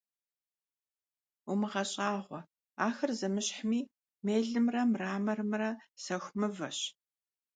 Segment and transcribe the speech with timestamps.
[1.45, 2.39] Vumığeş'ağue,
[2.85, 3.79] axer zemışhmi—
[4.25, 5.71] mêlımre mramorımre—
[6.03, 6.79] sexu mıveş.